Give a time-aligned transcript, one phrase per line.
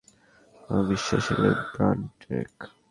[0.69, 2.55] আমার বিশ্বাস এগুলো ব্রনটেরক!